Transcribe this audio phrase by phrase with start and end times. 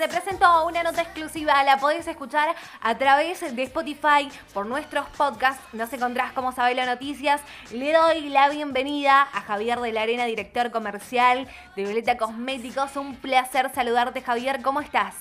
[0.00, 5.60] Te presento una nota exclusiva, la podés escuchar a través de Spotify por nuestros podcasts.
[5.72, 7.40] Nos encontrás como Sabela Noticias.
[7.72, 12.94] Le doy la bienvenida a Javier de la Arena, director comercial de Violeta Cosméticos.
[12.94, 14.62] Un placer saludarte, Javier.
[14.62, 15.16] ¿Cómo estás?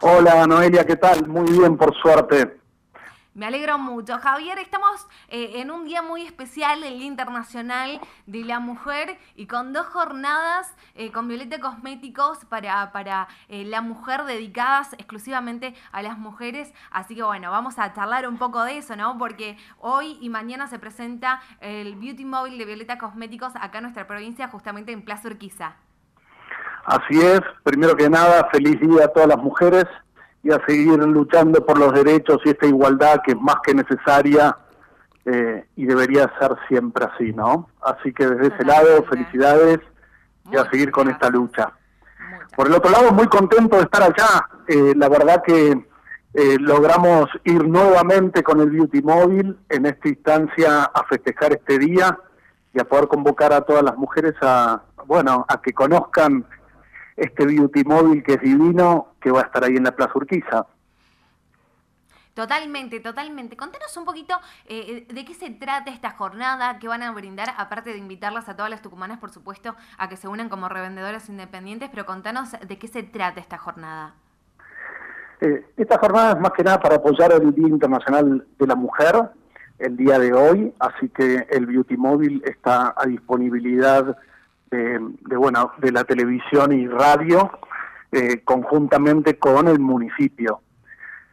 [0.00, 1.28] Hola, Noelia, ¿qué tal?
[1.28, 2.63] Muy bien, por suerte.
[3.34, 4.18] Me alegro mucho.
[4.18, 9.48] Javier, estamos eh, en un día muy especial, el Día Internacional de la Mujer, y
[9.48, 16.02] con dos jornadas eh, con Violeta Cosméticos para, para eh, la mujer dedicadas exclusivamente a
[16.02, 16.72] las mujeres.
[16.92, 19.18] Así que bueno, vamos a charlar un poco de eso, ¿no?
[19.18, 24.06] Porque hoy y mañana se presenta el Beauty Mobile de Violeta Cosméticos acá en nuestra
[24.06, 25.74] provincia, justamente en Plaza Urquiza.
[26.84, 29.86] Así es, primero que nada, feliz día a todas las mujeres
[30.44, 34.56] y a seguir luchando por los derechos y esta igualdad que es más que necesaria
[35.24, 37.70] eh, y debería ser siempre así, ¿no?
[37.82, 39.80] Así que desde ese lado, felicidades
[40.52, 41.72] y a seguir con esta lucha.
[42.54, 44.46] Por el otro lado, muy contento de estar allá.
[44.68, 45.70] Eh, la verdad que
[46.34, 52.18] eh, logramos ir nuevamente con el Beauty Móvil en esta instancia a festejar este día
[52.74, 56.44] y a poder convocar a todas las mujeres a, bueno, a que conozcan
[57.16, 60.66] este beauty móvil que es divino, que va a estar ahí en la Plaza Urquiza.
[62.34, 63.56] Totalmente, totalmente.
[63.56, 64.34] Contanos un poquito
[64.66, 68.56] eh, de qué se trata esta jornada, qué van a brindar, aparte de invitarlas a
[68.56, 72.78] todas las tucumanas, por supuesto, a que se unan como revendedoras independientes, pero contanos de
[72.78, 74.14] qué se trata esta jornada.
[75.40, 79.30] Eh, esta jornada es más que nada para apoyar el Día Internacional de la Mujer,
[79.78, 84.16] el día de hoy, así que el Beauty Móvil está a disponibilidad
[84.74, 87.50] de, bueno, de la televisión y radio
[88.12, 90.60] eh, conjuntamente con el municipio.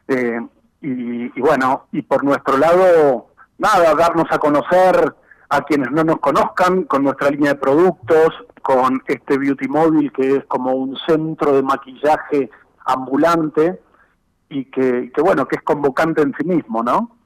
[0.08, 0.40] Eh,
[0.82, 5.16] y, bueno, y por nuestro lado, nada, darnos a conocer
[5.50, 8.30] a quienes no nos conozcan con nuestra línea de productos,
[8.62, 12.50] con este beauty móvil que es como un centro de maquillaje
[12.86, 13.80] ambulante
[14.50, 17.21] y que, que bueno, que es convocante en sí mismo, ¿no?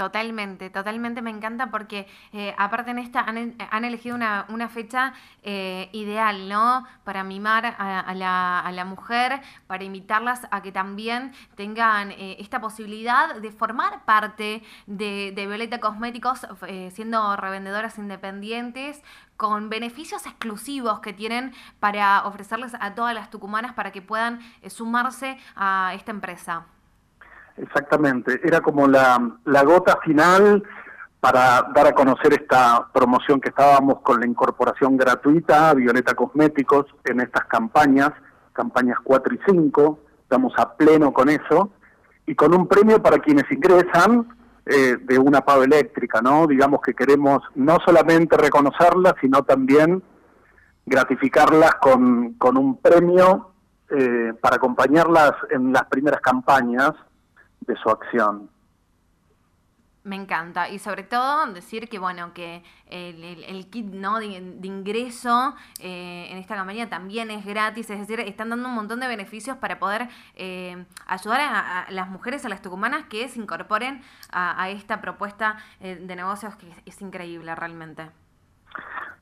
[0.00, 5.12] Totalmente, totalmente me encanta porque eh, aparte en esta han, elegido una, fecha
[5.42, 6.86] eh, ideal, ¿no?
[7.04, 13.52] Para mimar a, la, mujer, para invitarlas a que también tengan eh, esta posibilidad de
[13.52, 16.46] formar parte de Violeta Cosméticos,
[16.94, 19.02] siendo revendedoras independientes,
[19.36, 25.36] con beneficios exclusivos que tienen para ofrecerles a todas las tucumanas para que puedan sumarse
[25.56, 26.64] a esta empresa.
[27.56, 29.18] Exactamente, era como la,
[29.64, 30.62] gota final
[31.20, 36.86] para dar a conocer esta promoción que estábamos con la incorporación gratuita a Violeta Cosméticos
[37.04, 38.12] en estas campañas,
[38.54, 41.70] campañas 4 y 5, estamos a pleno con eso,
[42.26, 44.28] y con un premio para quienes ingresan
[44.64, 46.46] eh, de una pava eléctrica, ¿no?
[46.46, 50.02] Digamos que queremos no solamente reconocerlas, sino también
[50.86, 53.50] gratificarlas con, con un premio
[53.90, 56.92] eh, para acompañarlas en las primeras campañas
[57.60, 58.48] de su acción.
[60.02, 60.70] Me encanta.
[60.70, 64.18] Y sobre todo decir que, bueno, que el, kit ¿no?
[64.18, 64.26] de,
[64.62, 67.90] ingreso eh, en esta campaña también es gratis.
[67.90, 72.46] Es decir, están dando un montón de beneficios para poder eh, ayudar a, las mujeres,
[72.46, 74.00] a las tucumanas que se incorporen
[74.32, 78.10] a, esta propuesta eh, de negocios que es, increíble realmente.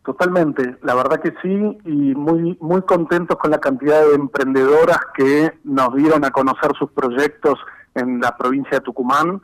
[0.04, 5.58] Totalmente, la verdad que sí, y muy, muy contentos con la cantidad de emprendedoras que
[5.64, 7.58] nos dieron a conocer sus proyectos
[7.98, 9.40] en la provincia de Tucumán.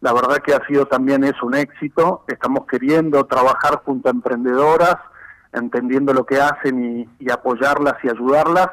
[0.00, 2.24] La verdad que ha sido también es un éxito.
[2.26, 4.96] Estamos queriendo trabajar junto a emprendedoras,
[5.52, 8.68] entendiendo lo que hacen y, apoyarlas y ayudarlas.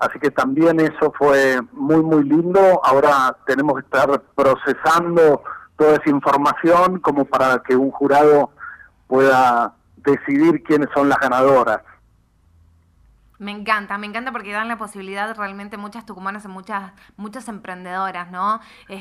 [0.00, 2.80] Así que también eso fue muy, muy lindo.
[2.82, 5.42] Ahora tenemos que estar procesando
[5.76, 8.50] toda esa información como para que un jurado
[9.06, 11.82] pueda decidir quiénes son las ganadoras.
[13.42, 18.30] Me encanta, me encanta porque dan la posibilidad realmente muchas tucumanas y muchas, muchas emprendedoras,
[18.30, 18.60] ¿no?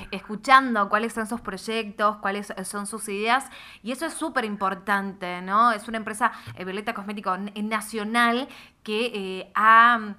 [0.09, 3.47] escuchando cuáles son sus proyectos, cuáles son sus ideas.
[3.84, 5.72] Y eso es súper importante, ¿no?
[5.72, 8.47] Es una empresa, eh, Violeta Cosmético Nacional,
[8.81, 10.16] que eh, ha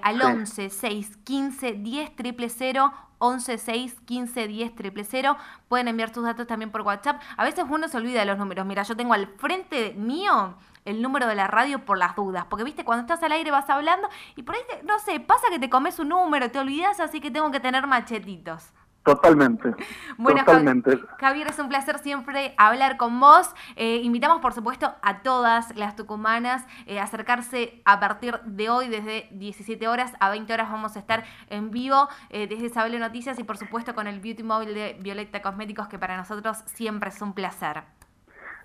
[0.01, 5.37] al 11 6 15 10 000 11 6 15 10 000.
[5.67, 7.21] Pueden enviar sus datos también por WhatsApp.
[7.37, 8.65] A veces uno se olvida de los números.
[8.65, 10.55] Mira, yo tengo al frente mío
[10.85, 12.45] el número de la radio por las dudas.
[12.49, 15.59] Porque, viste, cuando estás al aire vas hablando y por ahí, no sé, pasa que
[15.59, 18.73] te comes un número, te olvidas, así que tengo que tener machetitos.
[19.03, 19.73] Totalmente.
[20.17, 20.99] Bueno, totalmente.
[21.19, 23.49] Javier, es un placer siempre hablar con vos.
[23.75, 28.87] Eh, invitamos, por supuesto, a todas las tucumanas eh, a acercarse a partir de hoy,
[28.89, 33.39] desde 17 horas a 20 horas, vamos a estar en vivo eh, desde Sabelo Noticias
[33.39, 37.21] y, por supuesto, con el Beauty Móvil de Violeta Cosméticos, que para nosotros siempre es
[37.21, 37.83] un placer.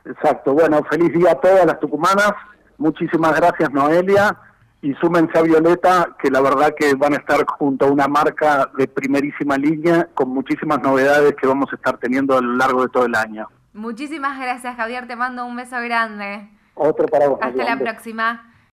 [0.05, 0.53] Exacto.
[0.53, 2.33] Bueno, feliz día a todas las tucumanas.
[2.77, 4.37] Muchísimas gracias, Noelia.
[4.85, 8.71] Y súmense a Violeta, que la verdad que van a estar junto a una marca
[8.77, 12.91] de primerísima línea con muchísimas novedades que vamos a estar teniendo a lo largo de
[12.91, 13.49] todo el año.
[13.73, 15.09] Muchísimas gracias, Javier.
[15.09, 16.51] Te mando un beso grande.
[16.75, 17.39] Otro para vos.
[17.41, 18.54] Hasta la próxima.